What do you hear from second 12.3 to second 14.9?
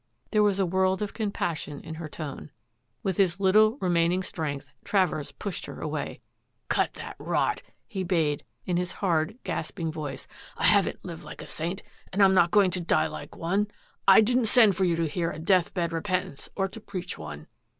not going to die like one. I didn't send for